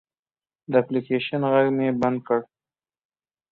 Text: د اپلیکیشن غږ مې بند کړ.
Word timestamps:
د 0.71 0.73
اپلیکیشن 0.81 1.41
غږ 1.51 1.67
مې 1.77 1.87
بند 2.01 2.19
کړ. 2.27 2.39